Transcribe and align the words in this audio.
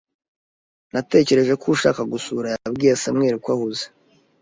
Natekereje 0.93 1.53
ko 1.61 1.65
ushaka 1.75 2.01
gusura 2.13 2.47
yabwiye 2.55 2.99
Samuel 3.03 3.35
ko 3.43 3.49
ahuze 3.55 3.85